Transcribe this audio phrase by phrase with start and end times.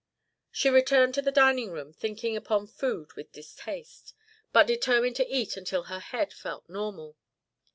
[0.49, 4.15] She returned to the dining room, thinking upon food with distaste,
[4.51, 7.17] but determined to eat until her head felt normal.